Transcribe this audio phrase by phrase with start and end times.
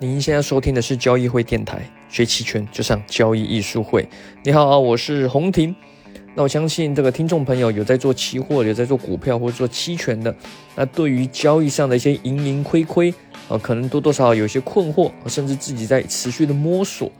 [0.00, 4.08] 您现在收听的是交易会电台，学期权就上交易艺术会。
[4.44, 5.74] 你好，我是洪婷。
[6.36, 10.32] 那我相信这个听众朋友有在做期货、有在做股票或者做期权的，
[10.76, 13.12] 那对于交易上的一些盈盈亏亏
[13.48, 17.10] 啊，可能多多少少有些困惑，甚至自己在持续的摸索。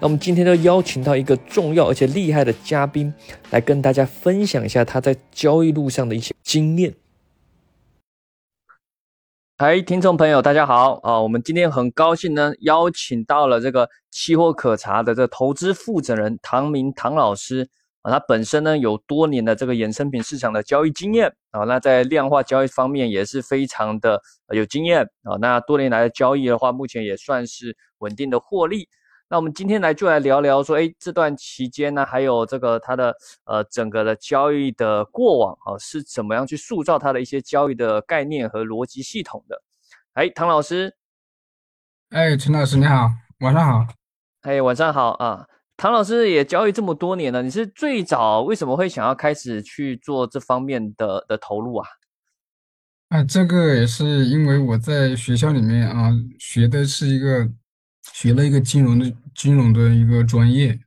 [0.00, 3.14] 那我们今天就邀请到一个重要而且厉害的嘉宾，
[3.50, 6.94] 来跟大家分享一下他在交易路上的一些经验。
[9.56, 11.20] 嗨，听众朋友，大家好啊！
[11.20, 17.68] 我们今天很高兴呢，邀请到了这个期货可查的这投资负责人唐明唐老师
[18.02, 18.10] 啊。
[18.10, 25.36] 他本身呢有多年的这个衍生品市场的交易经验啊，那在量化交易方面也是非常的有经验啊。
[25.40, 28.88] 那多年来的交易的话，目前也算是稳定的获利。
[29.34, 33.12] 那我们今天来就来聊聊说，哎，这段期间呢，还有这个他的
[33.46, 39.60] 呃整个的交易的过往啊，是怎么样去塑造他的一些交易的概念和逻辑系统的？
[40.12, 40.94] 哎，唐老师，
[42.10, 43.92] 哎，陈老师你好，晚上好。
[44.42, 45.44] 哎，晚上好啊，
[45.76, 51.88] 唐老师也交易这么多年了，你是最早为什么会想要开始去做这方面的的投入啊？
[53.08, 57.50] 啊，这个也是因为我在学校里面啊学的是一个。
[58.12, 60.78] 学了一个金融的金融的一个专业，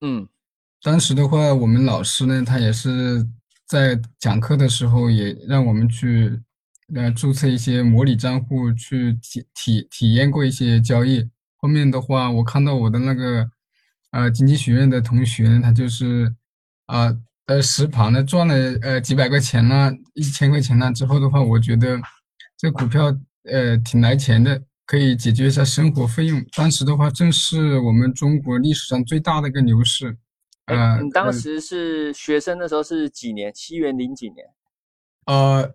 [0.00, 0.26] 嗯，
[0.82, 3.26] 当时的话，我们老师呢，他也是
[3.66, 6.40] 在讲课的时候，也让我们去
[6.94, 11.28] 呃注册一些模拟账户，去体体体验过一些交易。
[11.56, 13.50] 后面的话，我看到我的那个
[14.12, 16.34] 呃经济学院的同学呢，他就是
[16.86, 17.14] 啊
[17.46, 22.00] 呃实盘呢赚了呃几百块钱呢，一千块钱呢之后的话，我觉得
[22.56, 24.62] 这股票呃挺来钱的。
[24.90, 26.44] 可以解决一下生活费用。
[26.56, 30.18] 当时的话，正是我们中国历史上最大的一个牛市。
[30.66, 33.52] 呃，你当时是学生的时候是几年？
[33.54, 34.44] 七元零几年？
[35.26, 35.72] 呃，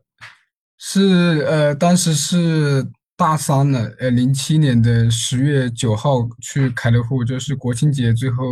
[0.78, 2.86] 是呃，当时是
[3.16, 3.86] 大三了。
[4.00, 8.44] 呃，零七年的十月九号去开了户，就是国庆节最后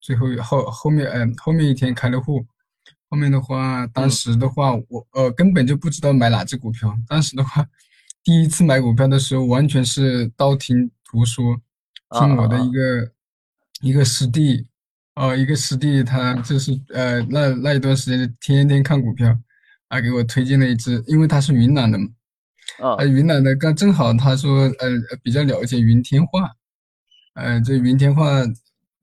[0.00, 2.46] 最后后后面嗯后面一天开了户。
[3.08, 6.96] 后面的话，当时的话我呃根本就不知道买哪只股票。
[7.08, 7.66] 当时的话。
[8.24, 11.60] 第一次买股票的时候，完全是道听途说，
[12.10, 13.12] 听我的一个
[13.80, 14.68] 一个师弟，
[15.14, 19.36] 呃，一个师弟，他就是呃，那那一段时间天天看股票，
[19.88, 22.06] 啊，给我推荐了一只，因为他是云南的嘛，
[22.96, 24.88] 啊，云南的刚正好他说呃
[25.24, 26.48] 比较了解云天化，
[27.34, 28.24] 呃，这云天化，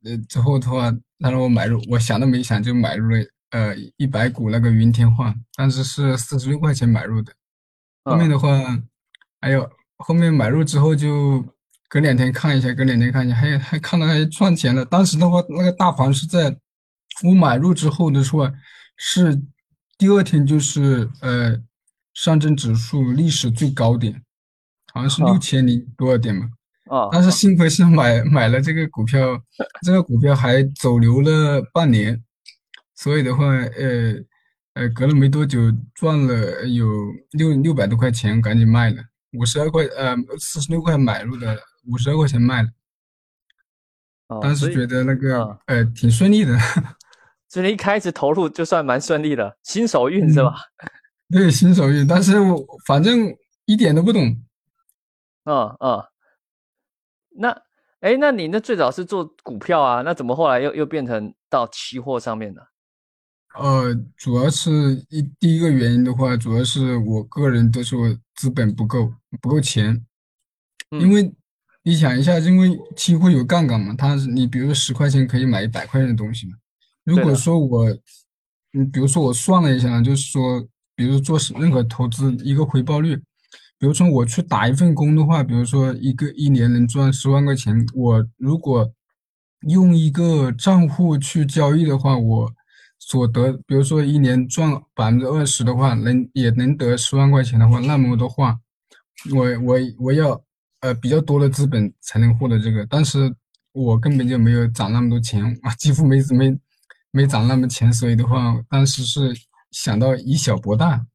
[0.06, 3.18] 呃之后的话，他让我买入，我想都没想就买入了
[3.50, 7.34] 呃一百股那个云天化，当时是四十六块钱买入的，
[8.06, 8.82] 后面的话。
[9.42, 11.44] 还有后面买入之后就
[11.88, 14.86] 隔两天看一下，隔两天看一下，还还看到还赚钱了。
[14.86, 16.58] 当时的话，那个大盘是在
[17.24, 18.52] 我买入之后的话，
[18.96, 19.42] 是
[19.98, 21.58] 第二天就是呃
[22.14, 24.22] 上证指数历史最高点，
[24.94, 26.50] 好像是六千零多少点嘛。
[26.90, 27.08] 啊！
[27.12, 29.40] 但是幸亏是买买了这个股票，
[29.86, 32.24] 这个股票还走流了半年，
[32.96, 34.16] 所以的话，呃
[34.74, 35.60] 呃，隔了没多久
[35.94, 36.88] 赚了有
[37.32, 39.04] 六六百多块钱，赶紧卖了。
[39.34, 41.58] 五十二块，呃，四十六块买入的，
[41.88, 42.70] 五十二块钱卖了。
[44.42, 46.58] 当时觉得那个，呃，挺顺利的。
[47.50, 50.54] 所以一开始投入就算蛮顺利的，新手运是吧？
[51.30, 53.36] 对，新手运，但是我反正
[53.66, 54.24] 一点都不懂。
[55.46, 56.04] 嗯嗯。
[57.32, 57.50] 那，
[58.02, 60.02] 哎，那你那最早是做股票啊？
[60.04, 62.62] 那怎么后来又又变成到期货上面呢？
[63.56, 69.12] 呃，主要是一第一个原因的话，主要是我个人都说资本不够，
[69.42, 70.06] 不够钱。
[70.92, 71.34] 因为
[71.84, 76.54] 你想一下，因为期货有杠杆嘛，它你比如说十块钱可以买一百块钱的东西嘛。
[77.04, 77.90] 如果说我，
[78.72, 80.66] 你比如说我算了一下，就是说，
[80.96, 83.16] 比如做任何投资一个回报率，
[83.80, 88.94] 比如说我去打一份工的话，比如说一个一年能赚十万块钱，我如果
[89.68, 92.54] 用一个账户去交易的话，我。
[93.00, 98.60] 所得，比如说一年赚百分之二十的话，能也能得十万块钱的话，那么的话，
[99.34, 100.44] 我我我要
[100.82, 103.34] 呃比较多的资本才能获得这个，但是
[103.72, 106.60] 我根本就没有攒那么多钱啊，几乎没没
[107.12, 109.34] 没攒那么钱，所以的话，当时是
[109.72, 111.06] 想到以小博大。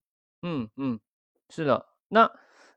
[0.43, 0.99] 嗯嗯，
[1.51, 2.31] 是的，那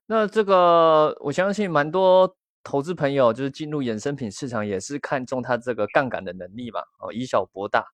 [0.05, 7.85] 那这个我相信蛮多投资朋友就是进入衍生品市场也是看中它这个杠杆的能力嘛，哦，以小博大。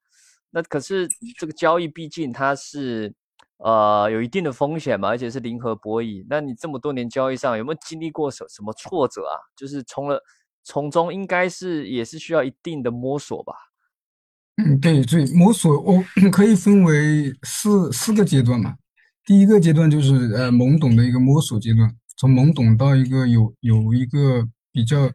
[0.56, 1.08] 那可是
[1.40, 3.12] 这个交易，毕竟它是
[3.58, 6.24] 呃有一定的风险嘛，而且是零和博弈。
[6.30, 9.34] 那你这么多年交易上有没有经历过什什么挫折啊？
[9.58, 10.22] 就是从了
[10.64, 13.54] 从中应该是也是需要一定的摸索吧？
[14.58, 18.76] 嗯，对对，摸索我 可以分为四四个阶段嘛。
[19.26, 25.10] 第一个阶段就是呃懵懂的一个摸索阶段，从懵懂到一个有有一个比较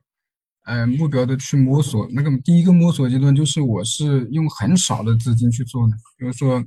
[0.69, 2.07] 呃目标的去摸索。
[2.13, 6.63] 那个第一个摸索阶段就是我是用很少的资金去做的，比如说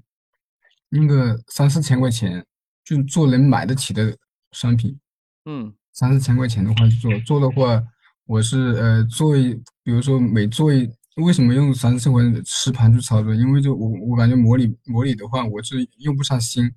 [0.90, 2.44] 用个三四千块钱
[2.84, 4.18] 就做能买得起的
[4.52, 5.00] 商品。
[5.46, 7.82] 嗯，三四千块钱的话去做做的话，
[8.26, 9.54] 我是呃做一，
[9.84, 13.34] 比如说每做一，为什么用三四千块钱的实盘去操作？
[13.34, 16.72] 因为就我我感觉模拟模拟的话，我是用不上心。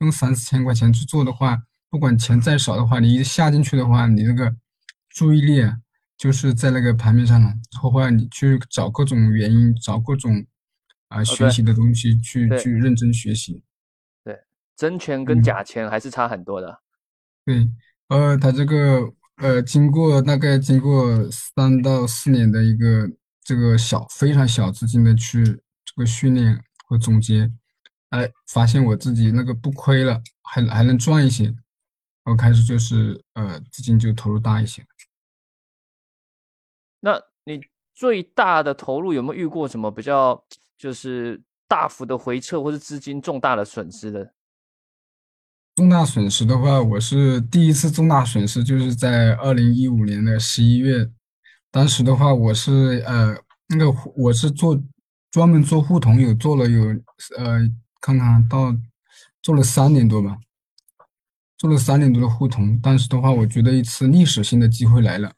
[0.00, 1.58] 用三四千块钱去做的话，
[1.90, 4.54] 不管钱再少的话，你一下进去的话，你那个
[5.08, 5.60] 注意力
[6.18, 7.54] 就是在那个盘面上了。
[7.80, 10.44] 后话你去找各种原因，找各种
[11.08, 13.62] 啊学习的东西去去认真学习。
[14.24, 14.36] 对，
[14.76, 16.80] 真钱跟假钱还是差很多的。
[17.44, 17.70] 对，
[18.08, 23.08] 呃，他这个呃，经过大概经过三到四年的一个
[23.42, 27.50] 这个小非常小资金的去这个训练和总结。
[28.10, 31.54] 哎，发现我自己那个不亏了，还还能赚一些，
[32.24, 34.82] 我开始就是呃资金就投入大一些。
[37.48, 37.60] 你
[37.94, 40.44] 最大的投入有没有遇过什么比较
[40.76, 44.32] 就是大幅的回撤，或是资金重大的损失的？
[45.74, 51.10] 重大损失的话，我是第一次重大损失就是在二零一五年的十一月，
[51.70, 53.36] 当时的话我是呃
[53.68, 54.80] 那个我是做
[55.30, 56.84] 专门做互通，有做了有
[57.36, 57.68] 呃。
[58.00, 58.72] 看看到
[59.42, 60.38] 做了三年多吧，
[61.56, 65.32] 做了三年多的互通，但是的话，我觉得一次历史性的机会来了。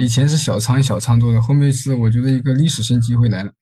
[0.00, 3.52] 以前是小仓小仓做的，后面是我觉得一个历史性机会来了，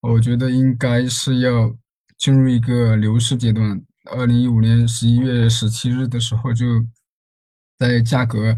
[0.00, 1.74] 我觉得应该是要
[2.16, 3.80] 进入一个牛市阶段。
[4.10, 6.66] 二零一五年十一月十七日的时候，就
[7.78, 8.56] 在价格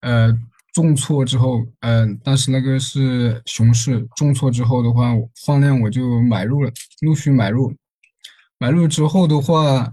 [0.00, 0.34] 呃
[0.72, 5.12] 重挫之后，呃，但是那个是熊市重挫之后的话，
[5.44, 6.70] 放量我就买入了，
[7.02, 7.74] 陆续买入。
[8.58, 9.92] 买入之后的话，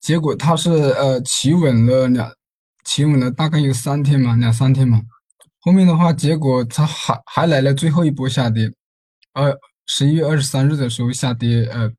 [0.00, 2.32] 结果它是呃企稳了两，
[2.84, 5.02] 企稳了大概有三天嘛，两三天嘛。
[5.66, 8.70] 后面的话，结果它还还来了最后一波下跌，
[9.32, 9.52] 呃，
[9.84, 11.90] 十一月二十三日的时候下跌，呃，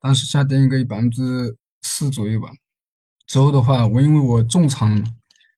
[0.00, 2.48] 当时下跌应该有百分之四左右吧。
[3.28, 5.00] 之后的话，我因为我重仓，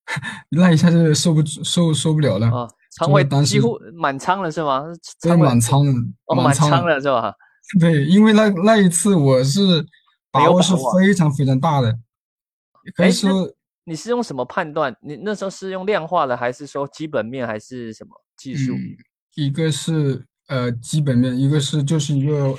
[0.51, 4.85] 那一下就受不受受不了了啊，仓位几乎满仓了是吗？
[5.23, 5.93] 对，满仓了，
[6.37, 7.35] 满仓了是吧？
[7.81, 9.87] 对，因为那那一次我是
[10.31, 11.99] 把握是非常非常大的，
[12.95, 13.51] 可以说
[13.85, 14.95] 你是用什么判断？
[15.03, 18.75] 你那时候是用量化的，还是说基本面，还是什么技术？
[19.35, 22.57] 一个是呃基本面，一个是就是一个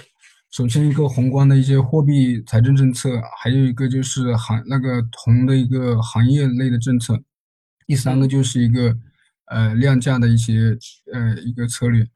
[0.51, 7.19] 首先一个宏观的一些货币财政政策，还有一个就是行那个铜的一个行业类的政策，
[7.88, 8.95] 第三个就是一个
[9.48, 10.77] 呃量价的一些
[11.12, 12.07] 呃一个策略。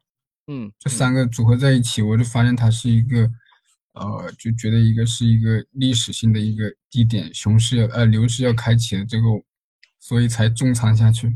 [0.48, 3.30] 嗯，这三个组合在一起，我就发现它是一个，
[3.94, 9.28] 呃，就觉得一个是一个历史性的一个低点，熊市要呃牛市要开启了这个，
[10.00, 11.36] 所以才重仓下去。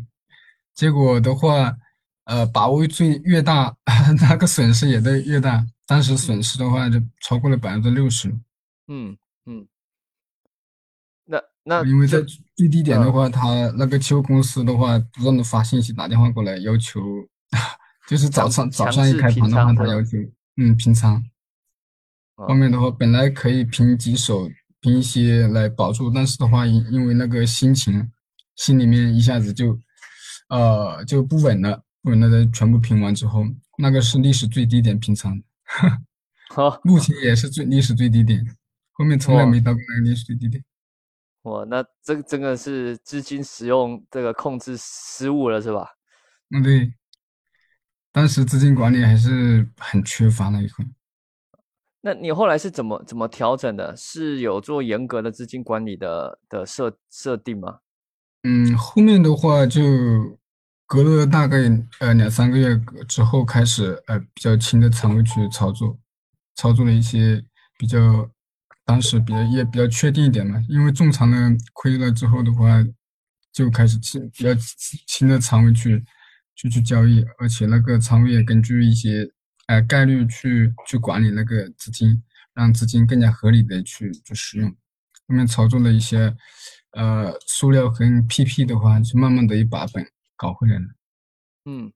[0.73, 1.75] 结果的话，
[2.25, 3.75] 呃，把握最越大，
[4.21, 5.65] 那个损失也得越大。
[5.85, 8.29] 当时损失的话就超过了百分之六十。
[8.87, 9.67] 嗯嗯。
[11.25, 12.19] 那那因为在
[12.55, 17.01] 最低点的话，他那个期货公司的话不断的发信息打电话过来要求。
[18.07, 20.17] 就是早上早上一开盘的话，他要求
[20.57, 21.23] 嗯平仓，
[22.35, 24.49] 后面的话本来可以凭几手
[24.81, 28.11] 凭一些来保住，但是的话因因为那个心情
[28.55, 29.79] 心里面一下子就
[30.49, 33.43] 呃就不稳了，不稳了的全部平完之后，
[33.77, 35.41] 那个是历史最低点平仓，
[36.49, 38.45] 好， 目前也是最历史最低点，
[38.91, 40.63] 后面从来没到过那个历史最低点。
[41.43, 45.87] 哇，那这个真的是资金使用这个控制失误了是吧？
[46.51, 46.93] 嗯，对。
[48.11, 50.85] 当时资金管理还是很缺乏那一块。
[52.05, 53.95] 那你后来是怎么怎么调整的？
[53.95, 57.79] 是有做严格的资金管理的的设设定吗？
[58.43, 59.81] 嗯，后面的话就
[60.85, 61.57] 隔了大概
[61.99, 65.97] 呃两三个月之后，开始呃比较轻的仓位去操作，
[66.55, 67.41] 操作了一些
[67.79, 68.29] 比较
[68.85, 70.61] 当时比较也比较确定一点嘛。
[70.67, 71.37] 因为重仓的
[71.71, 72.85] 亏了之后的话，
[73.53, 74.49] 就开始轻比较
[75.07, 76.03] 轻的仓位去。
[76.55, 79.27] 去去交易，而且那个仓位也根据一些
[79.67, 84.69] 呃概率去去管理那个资金，让资金更加合理的去去使用。
[84.69, 86.35] 后面操作了一些
[86.91, 90.05] 呃塑料跟 PP 的话，就慢慢的一把本
[90.35, 90.85] 搞回来了。
[91.65, 91.91] 嗯，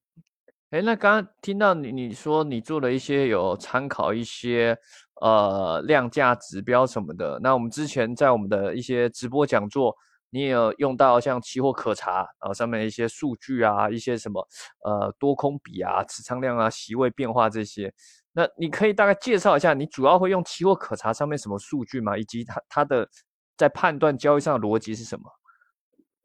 [0.70, 4.78] 哎，那刚刚听到你你说你做了一些有参考一些
[5.22, 9.96] 呃量价指标什么的，那我们之前在我们的一些直播讲座。
[10.30, 14.48] 你也有用到像期货可查，然后上面一些数据啊，一些什么
[14.84, 17.94] 呃多空比啊、持仓量啊、席位变化这些。
[18.34, 22.18] 那你可以大概介绍一下，你主要会用期货可查上面什么数据吗？
[22.18, 23.10] 以及它它的
[23.58, 25.24] 在判断交易上的逻辑是什么？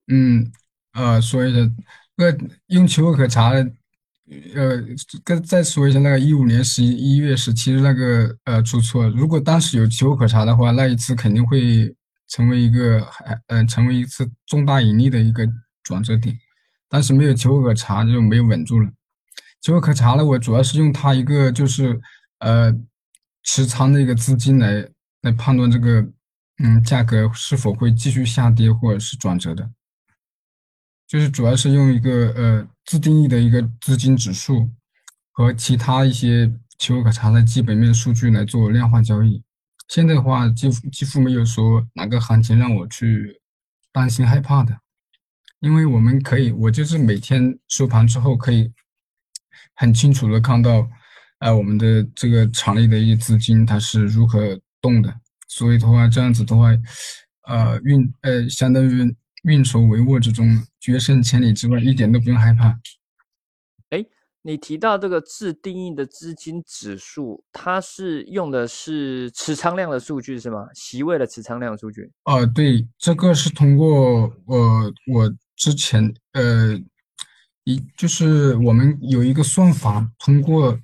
[0.08, 0.52] 嗯，
[0.92, 1.60] 呃，说一下，
[2.16, 2.26] 那
[2.66, 3.50] 用期货可查
[4.54, 4.82] 呃，
[5.24, 11.94] 跟再说一下那个一五年十一月十七日那个呃出错，如果当时有期货可查的话，那一次肯定会
[12.32, 15.46] 成为一个还呃成为一次重大盈利的一个
[15.82, 16.34] 转折点。
[16.88, 18.90] 但是没有期货可查就没有稳住了。
[19.60, 22.00] 期货可查呢，我主要是用它一个就是
[22.38, 22.74] 呃
[23.42, 24.88] 持仓的一个资金来
[25.20, 26.06] 来判断这个
[26.62, 29.70] 嗯价格是否会继续下跌或者是转折的。
[31.06, 34.70] 就是主要是用一个呃自定义的一个资金指数
[35.30, 39.42] 和其他一些期货可查的基本面数据来做量化交易。
[39.92, 43.42] 现在的话，几乎几乎没有说哪个行情让我去
[43.92, 44.74] 担心害怕的，
[45.60, 48.72] 因为我们可以，我就是每天收盘之后可以
[49.74, 50.88] 很清楚的看到，
[51.40, 55.14] 呃，我们的这个场内的一些资金它是如何动的。
[55.46, 56.68] 所以的话，这样子的话，
[57.46, 59.14] 呃，运呃相当于。
[59.44, 62.78] 运筹帷幄之中，决胜千里之外，一点都不用害怕。
[64.44, 70.66] 哎，你提到这个自定义的资金指数，它是用的是持仓量的数据是吗？
[70.74, 72.10] 席位的持仓量数据？
[72.24, 76.78] 呃，对，这个是通过呃，我之前呃，
[77.64, 80.78] 一就是我们有一个算法，通过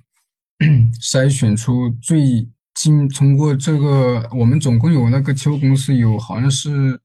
[1.01, 6.99] 筛选出最近，通过这个，我们总共有那个期货公司有好像是。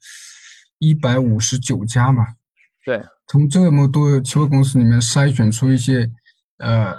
[0.80, 2.34] 一百五十九家吧，
[2.84, 6.11] 对，从这么多期货公司里面筛选出一些，
[6.58, 6.96] 呃，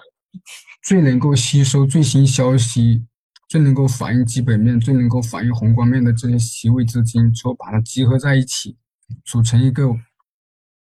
[0.83, 3.05] 最能够吸收最新消息、
[3.47, 8.77] 最能够反映基本面、最能够反映宏观面的这些席位资金，之后把它集合在一起，
[9.23, 9.89] 组成一个，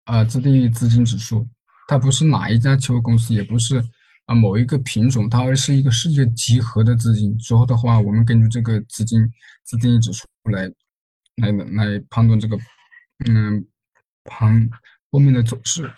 [0.06, 1.48] 呃，自定义资金指数。
[1.88, 3.84] 它不是哪一家期货公司，也不是
[4.26, 7.38] 啊某一个品种，它而是一个世界集合的资金。
[7.38, 9.22] 之后的话，我们根据这个资金
[9.64, 10.64] 自定义指数来，
[11.38, 12.58] 来来判断这个。
[13.26, 13.66] 嗯，
[14.26, 14.70] 盘
[15.10, 15.92] 后面的走势，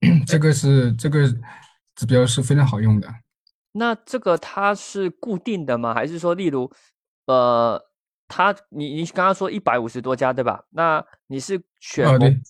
[0.26, 1.26] 这个是这个
[1.96, 3.12] 指标是非常好用的。
[3.72, 5.92] 那这个它是固定的吗？
[5.92, 6.70] 还是说，例如，
[7.26, 7.82] 呃，
[8.28, 10.64] 它你你刚刚说一百五十多家对吧？
[10.70, 12.06] 那你是选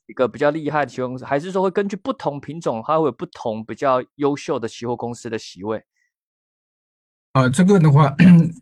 [0.06, 5.82] 一个比较厉害的期货公司，还是说会根据不同品种，它会有不同比较优秀的期货公司的席位？
[7.32, 8.14] 啊，这个的话，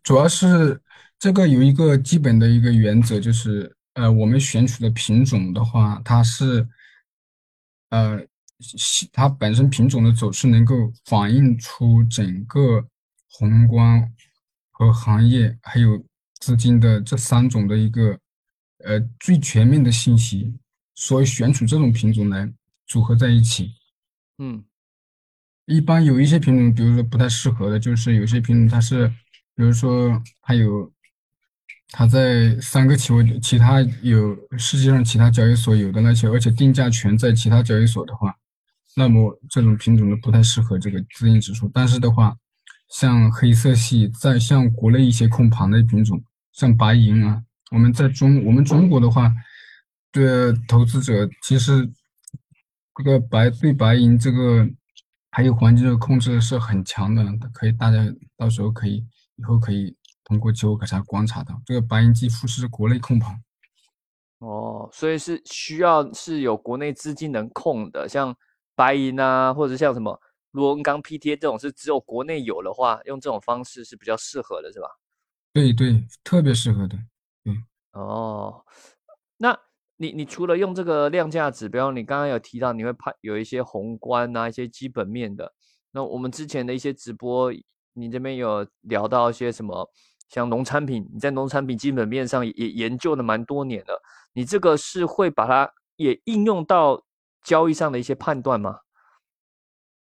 [0.05, 0.81] 主要是
[1.19, 3.75] 这个有一个基本的一个原则，就是。
[3.95, 6.69] 呃，我们选取的品种的话，它是，
[7.91, 8.21] 呃，
[9.12, 12.87] 它本身品种的走势能够反映出整个
[13.28, 14.12] 宏观
[14.71, 16.04] 和行业还有
[16.40, 18.18] 资金的这三种的一个
[18.85, 20.54] 呃最全面的信息，
[20.94, 22.52] 所以选取这种品种来
[22.87, 23.73] 组合在一起。
[24.38, 24.64] 嗯，
[25.66, 29.09] 一般有一些品种，比如说不太适合的，就是有些品种它是，
[29.54, 30.92] 比如说它有。
[31.97, 38.35] 它在三个期货，其他有世界上其他交易所有的那些，而且定价权在其他交易所的话，
[38.96, 41.70] 那么这种品种呢不太适合这个资金指数。
[41.72, 42.36] 但是的话，
[42.88, 46.22] 像黑色系，在像国内一些控盘的品种，
[46.52, 49.32] 像白银啊，我们在中我们中国的话，
[50.12, 51.90] 对投资者其实
[52.94, 54.68] 这个白对白银这个
[55.30, 57.98] 还有环境的控制是很强的，可以大家
[58.36, 59.04] 到时候可以
[59.36, 59.96] 以后可以。
[60.26, 63.38] 通过期货可查观察到，这个白银几乎是国内控盘。
[64.38, 68.34] 哦，所以是需要是有国内资金能控的，像
[68.75, 70.21] 白银啊，或者像什么
[70.52, 74.88] 螺纹钢 PTA 这种，是只有国内有的话，用这种方式是比较适合的，是吧？
[75.52, 76.97] 对对，特别适合的。
[77.45, 77.64] 嗯。
[77.93, 78.64] 哦，
[79.37, 79.57] 那
[79.97, 85.52] 你你除了用这个量价指标，你刚刚有提到你会判有一些宏观啊，一些基本面的。
[85.93, 87.52] 那我们之前的一些直播，
[87.93, 89.88] 你这边有聊到一些什么？
[90.28, 94.02] 像农产品，你在农产品基本面上也研究了蛮多年了，
[94.33, 97.04] 你这个是会把它也应用到
[97.44, 98.78] 交易上的一些判断吗？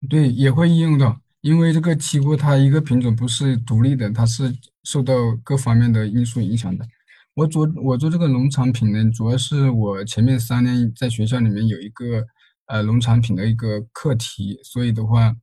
[0.09, 6.87] 对，也会应用到，因为这个期货它一个品种不是独立的，它是受到各方面的因素影响的。
[7.33, 12.25] 我做我做这个农产品呢，主要是我前面三年在学校里面有一个
[12.67, 15.35] 呃农产品的一个课题，所以的话，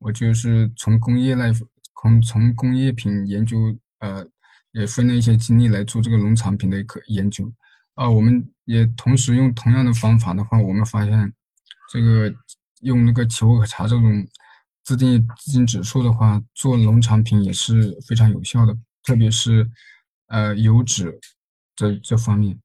[0.00, 3.74] 我就是从工业来从从工业品研究。
[4.00, 4.22] 呃，
[4.72, 7.50] 也分了一些精力来做这个农产品的一个研究，
[7.94, 11.32] 啊，我们也同时用同样的方法的话，我们发现
[11.94, 12.34] 这个
[12.80, 14.26] 用那个期货可查这种
[14.82, 19.70] 自定义资金指数的话，做农产品也是非常有效的，特别是
[20.26, 21.20] 呃油脂
[21.76, 22.58] 这这方面。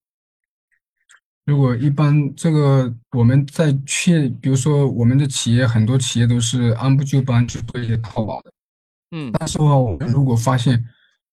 [1.46, 8.52] 如果一般这个我们在确，比如说我们的企业很多企业都是按部就班去做一些套牢的，
[9.12, 10.84] 嗯，但是的话，我们如果发现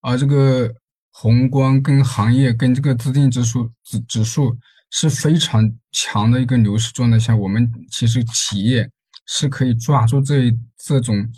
[0.01, 0.71] 啊这个
[1.13, 4.55] 宏观跟行业跟这个自定指数指指数
[4.91, 8.91] 是非常强的一个牛市状态下，我们其实企业
[9.27, 11.29] 是可以抓住这这种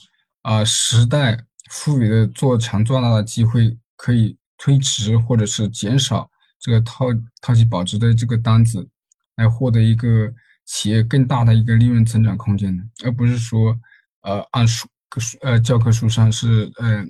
[0.43, 1.39] 啊时代
[1.71, 7.07] 赋予的做强做大的机会，可以推迟或者是减少这个套
[7.41, 8.89] 套期保值的这个单子，
[9.37, 10.33] 来获得一个
[10.67, 13.77] 企业更大的一个利润增长空间的，而不是说
[14.23, 14.87] 呃按书
[15.17, 17.05] 书呃教科书上是呃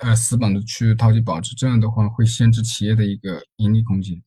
[0.00, 4.22] 呃死板的去套期保值，这样的话会限制企业的一个盈利空间。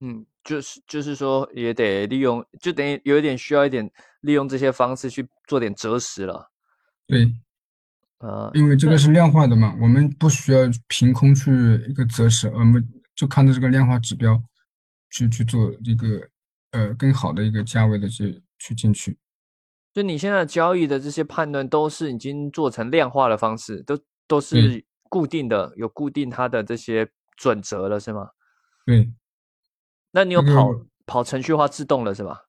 [0.00, 0.24] 嗯。
[0.42, 3.88] 就是就是说，也得利用，就等于有一点需要一点
[4.22, 6.50] 利用这些方式去做点择时了。
[7.06, 7.30] 对，
[8.18, 11.50] 呃，因为这个是量化的嘛，我们不需要凭空去
[11.88, 12.82] 一个择时，我们
[13.14, 14.42] 就看着这个量化指标
[15.10, 16.06] 去去做一个
[16.70, 19.18] 呃更好的一个价位的去去进去。
[19.92, 28.30] 就你现在交易的这些判断都是已经做成量化的方式，都都是固定的，有固定它的这些准则了，是吗？
[28.86, 29.12] 对。
[30.12, 30.74] 那你有跑
[31.06, 32.42] 跑程序化自动了是吧？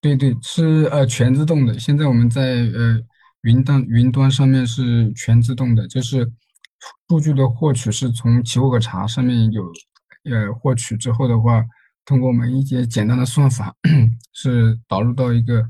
[0.00, 1.78] 对对，是呃全自动的。
[1.78, 3.00] 现在我们在呃
[3.42, 6.30] 云端云端上面是全自动的，就是
[7.08, 9.64] 数据的获取是从奇货可查上面有
[10.24, 11.64] 呃获取之后的话，
[12.04, 13.74] 通过我们一些简单的算法
[14.32, 15.64] 是导入到一个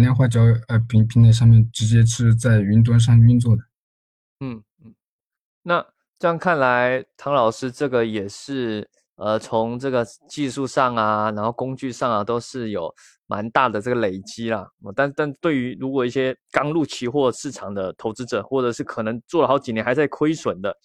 [0.00, 3.62] 量化交呃平平台上面，直接是在云端上运作的。
[4.40, 4.94] 嗯嗯，
[5.62, 5.86] 那
[6.18, 8.90] 这样看来，唐老师这个也是。
[9.22, 12.92] 呃，从这个技术上啊，然后工具上啊，都是有
[13.28, 14.66] 蛮大的这个累积啦。
[14.96, 20.76] 但但对于如果一些刚入期货市场的投资者，或者是可能做了好几年还在亏损的，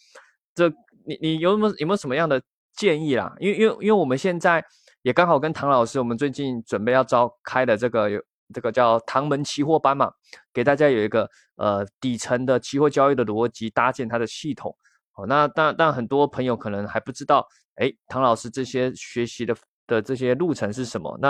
[0.54, 0.70] 这
[1.04, 2.40] 你你有没有有没有什么样的
[2.76, 3.36] 建议啦？
[3.40, 4.64] 因为因为因为我们现在
[5.02, 8.22] 也刚好跟唐老师，我们最近准备要召开的这个有
[8.54, 10.12] 这个叫唐门期货班嘛，
[10.54, 14.78] 给大家有一个呃底层的期货交易的逻辑，搭建它的系统。
[15.16, 17.48] 哦，那但但很多朋友可能还不知道。
[17.78, 19.56] 哎，唐老师，这些学习的
[19.88, 21.18] 的这些路程是什么？
[21.22, 21.30] 那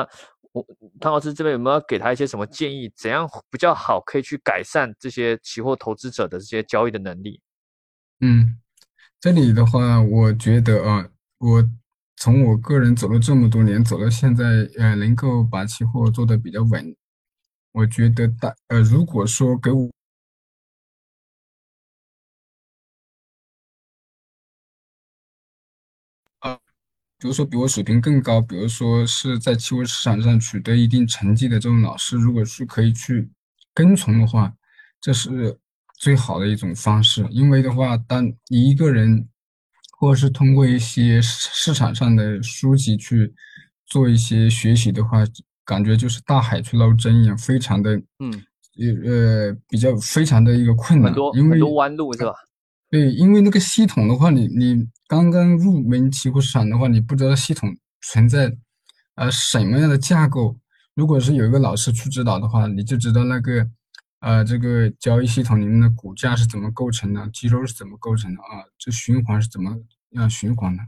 [0.51, 0.65] 我
[0.99, 2.91] 唐老师这边有没有给他一些什么建议？
[2.95, 7.41] 怎样比较好，可以去改善这些期货投资者的这些交易的能力？
[8.21, 8.57] 嗯，
[9.19, 11.07] 这里的话，我觉得啊，
[11.37, 11.63] 我
[12.15, 14.45] 从我个人走了这么多年，走到现在，
[14.77, 16.95] 呃，能够把期货做得比较稳，
[17.73, 19.89] 我觉得大呃，如果说给我。
[27.19, 33.29] 比如说比我水平更高，比如说是在期货市场上取得一定成绩的这种老师，如果是可以去
[33.73, 34.53] 跟从的话，
[35.01, 35.57] 这是
[35.97, 37.25] 最好的一种方式。
[37.31, 39.27] 因为的话，当你一个人，
[39.99, 43.33] 或者是通过一些市场上的书籍去
[43.87, 45.23] 做一些学习的话，
[45.65, 48.31] 感觉就是大海去捞针一样，非常的，嗯，
[49.03, 52.31] 呃，比较非常的一个困难，因为很多弯路是吧？
[52.91, 58.57] 对，因为那个系统的话，你你刚刚入门期货市场的话，你不知道系统存在
[59.15, 60.59] 呃什么样的架构。
[60.93, 63.69] 如果是有一个老师去指导的话，你就知道那个
[64.19, 69.77] 呃这个交易系统里面的股价是怎么构成的，肌肉是怎么构成的啊，这循环是怎么
[70.11, 70.83] 样循环的。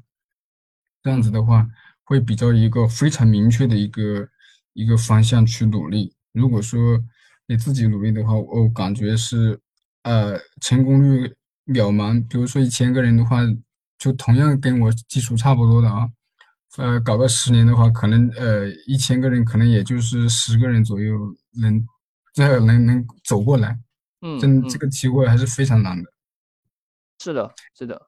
[1.01, 1.67] 这样子的话，
[2.03, 4.27] 会比较一个非常明确的一个
[4.73, 6.13] 一个方向去努力。
[6.33, 6.99] 如果说
[7.47, 9.61] 你自己努力的话，我感觉是
[10.03, 11.35] 呃成功率。
[11.69, 13.41] 渺茫，比如说一千个人的话，
[13.99, 16.09] 就同样跟我基础差不多的啊，
[16.77, 21.13] 呃，搞个十年的话，可能呃一千个人可能也就是十个人左右
[21.61, 21.85] 能
[22.33, 23.77] 这能能走过来，
[24.21, 26.09] 嗯，真这个机会还是非常难的。
[27.21, 28.07] 是的，是的。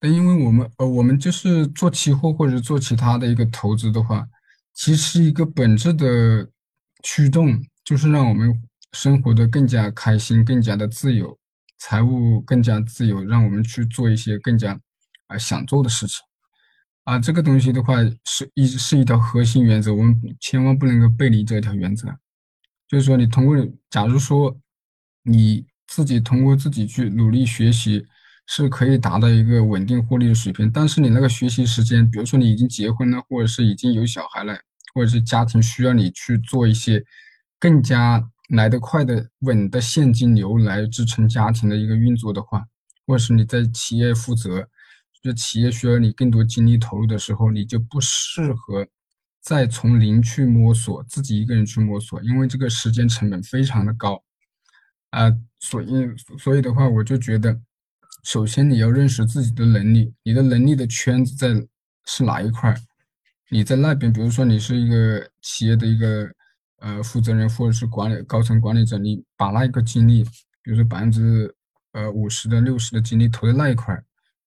[0.00, 4.26] 因为我们呃我们就是做期货或者做其他的一个投资的话，
[4.74, 6.50] 其实一个本质的
[7.04, 8.60] 驱动就是让我们
[8.92, 11.38] 生活的更加开心，更加的自由。
[11.78, 14.78] 财务更加自由，让我们去做一些更加
[15.32, 16.18] 啊想做的事情
[17.04, 17.18] 啊。
[17.18, 22.08] 这个东西的话是一是一条核心原则，我们千万不能够背离这条原则。
[22.88, 23.56] 就是说，你通过，
[23.90, 24.56] 假如说
[25.22, 28.06] 你自己通过自己去努力学习，
[28.46, 30.70] 是可以达到一个稳定获利的水平。
[30.70, 34.58] 但是你那个学习时间，比如说你已经结婚了，或者是已经有小孩了，
[34.94, 37.04] 或者是家庭需要你去做一些
[37.58, 38.28] 更加。
[38.48, 42.66] 来得快的稳的现金流来支撑家庭的一个运作的话，
[43.06, 44.68] 或者是你在企业负责，
[45.22, 48.86] 就企业需要你更多精力投入的时候，你就不适合
[49.40, 54.22] 再从零去摸索，自己一个人去摸索，因为这个时间成本非常的高
[55.10, 55.32] 啊。
[55.60, 55.88] 所以，
[56.38, 57.60] 所以的话，我就觉得，
[58.24, 61.48] 首先你要认识自己的能力，你的能力的圈子在
[62.04, 62.74] 是哪一块？
[63.48, 66.30] 你在那边，比如说你是一个企业的一个。
[66.84, 70.24] 呃，负责人或者是管理高层管理者，你把那一个精力，
[70.64, 71.54] 比如说百分之
[71.92, 73.94] 呃五十的、六十的精力投在那一块。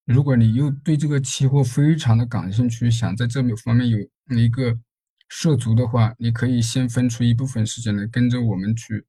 [0.05, 3.97] 如果你又对这个期货非常的感兴趣，想在这方面有
[4.37, 4.79] 一个
[5.27, 9.03] 涉足的话，你可以先分出一部分时间来跟着我们去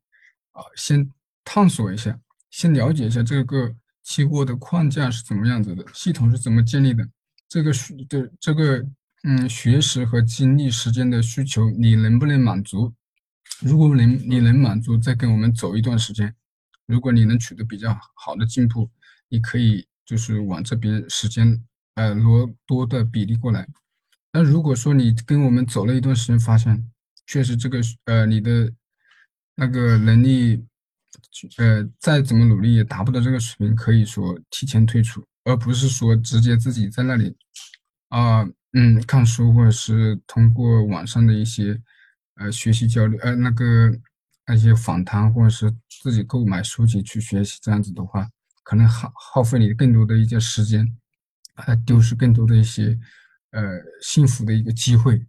[0.53, 1.11] 啊，先
[1.45, 2.19] 探索一下，
[2.51, 7.07] 先了解一下这个期货的框架是怎么样子的，系统是怎么建立的，
[7.49, 8.83] 这个需的这个
[9.25, 12.95] 嗯学识和精力时间的需求你能不能满足？
[13.61, 16.35] 如果能你能满足，再跟我们走一段时间。
[16.87, 18.91] 如果你能取得比较好的进步，
[19.29, 21.63] 你可以就是往这边时间
[21.97, 23.69] 呃挪多的比例过来。
[24.33, 26.91] 那如果说你跟我们走了一段时间，发现
[27.27, 28.73] 确实这个呃你的
[29.57, 30.65] 那个能力
[31.59, 37.37] 呃再怎么努力也达不到这个水平，可以说提前退出，而不是说直接自己在那里
[38.09, 41.79] 啊嗯看书或者是通过网上的一些
[42.37, 43.93] 呃学习交流呃那个。
[44.49, 48.31] 那些访谈或者是自己购买书籍去学习，这样子的话，
[48.67, 50.85] 可能耗耗费你更多的一些时间，
[51.55, 52.99] 还丢失更多的一些
[53.53, 53.63] 呃
[54.03, 55.25] 幸福的一个机会。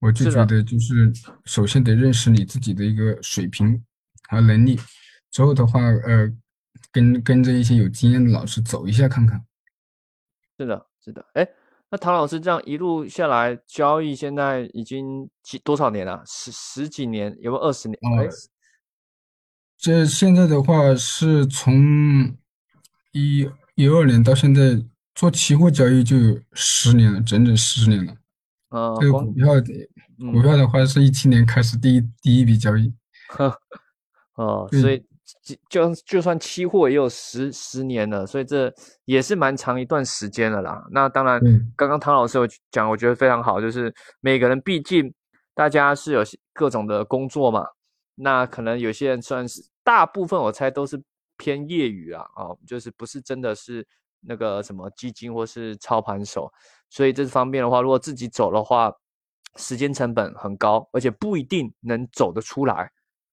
[0.00, 1.12] 我就觉得，就是
[1.44, 3.80] 首先得认识你自己的一个水平
[4.28, 4.76] 和能力，
[5.30, 6.28] 之后的话，呃，
[6.90, 9.40] 跟跟着一些有经验的老师走一下看看。
[10.58, 11.48] 是的，是的，哎。
[11.90, 16.24] 那唐老师这样一路下来交易，现在已经几多少年了？
[16.26, 17.96] 十十几年，有没有二十年？
[18.02, 18.28] 哦，
[19.78, 22.36] 这现在的话是从
[23.14, 24.78] 一一二年到现在
[25.14, 28.12] 做期货交易就有十年了，整整十年了。
[28.68, 29.62] 啊，这个股票的
[30.32, 32.92] 股票的话是一七年开始第一第一笔交易。
[34.36, 35.02] 哦，所以。
[35.68, 38.72] 就就算期货也有十十年了，所以这
[39.04, 40.82] 也是蛮长一段时间了啦。
[40.90, 41.40] 那当然，
[41.76, 45.12] 刚刚唐老师有讲，我觉得非常好，就是每个人毕竟
[45.54, 46.22] 大家是有
[46.54, 47.66] 各种的工作嘛，
[48.14, 51.02] 那可能有些人算是大部分我猜都是
[51.36, 53.86] 偏业余啊，哦，就是不是真的是
[54.20, 56.52] 那个什么基金或是操盘手，
[56.90, 58.92] 所以这方面的话，如果自己走的话，
[59.56, 62.90] 时间成本很高，而且不一定能走得出来。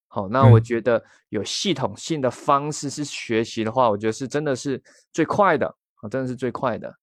[0.08, 4.84] 好，那我觉得有系统性的方式是学习的话，我觉得是真的是
[5.14, 6.94] 最快的啊，真的是最快的。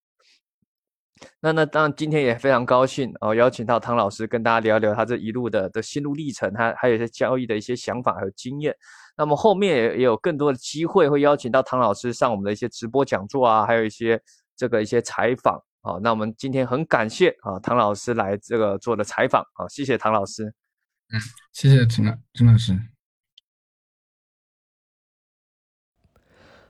[1.41, 8.75] 那那当然，今天也非常高兴哦，邀请到唐老师跟大家聊聊他这一路的的心路历程，他还有一些交易的一些想法还有经验。
[9.17, 14.21] 那么后面也也有更多的机会会邀请到唐老师上我们的一些直播讲座啊，还有一些
[14.57, 15.99] 这个一些采访啊。
[16.03, 20.45] 那我们今天很感谢啊唐老师来这个做的采访啊，谢谢唐老师。
[21.11, 21.21] 嗯，
[21.53, 22.79] 谢谢陈老陈老师。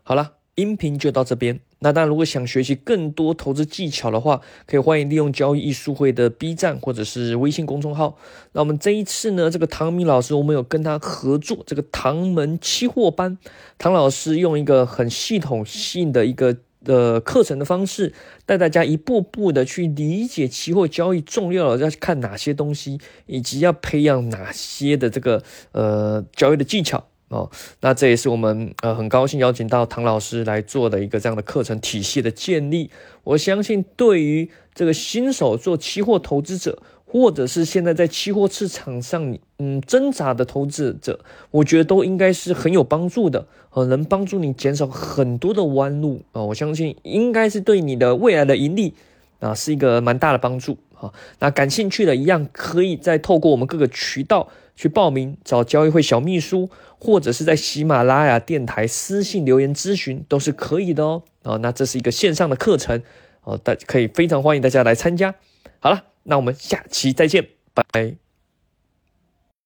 [0.03, 1.68] 好了，音频就到这边。
[1.81, 8.19] 那当然，如果想学习更多投资技巧的话，可以欢迎利用交易艺术会的 B 站或者是微信公众号。
[8.53, 13.39] 那我们这一次呢，这个唐明老师，我们有跟他合作这个唐门期货班。
[13.79, 18.13] 唐老师用一个很系统性的一个的课程的方式，
[18.45, 27.07] 带大家一步步的去理解期货交易重要的要看哪些东西，以及要培养哪些的这个呃交易的技巧。
[27.29, 32.91] 哦，那这也是我们呃很高兴邀请到唐老师来做的一个这样的课程体系的建立。
[33.23, 46.43] 我相信对于这个新手做期货投资者，或者是现在在期货市场上嗯挣扎的投资者，我觉得都应该是很有帮助的，呃，能帮助你减少很多的弯路啊。
[46.43, 48.95] 我相信应该是对你的未来的盈利
[49.41, 51.13] 啊是一个蛮大的帮助啊。
[51.41, 56.71] 那感兴趣的一样可以再透过我们各个渠道去报名，找交易会小秘书。
[57.01, 61.23] 或者是在喜马拉雅电台私信留言咨询都是可以的哦。
[61.45, 63.01] 啊，那这是一个线上的课程
[63.45, 65.33] 哦，大可以非常欢迎大家来参加。
[65.79, 68.28] 好了，那我们下期再见，拜拜。